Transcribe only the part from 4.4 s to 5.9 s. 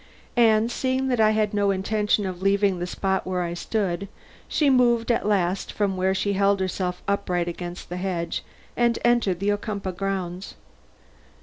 she moved at last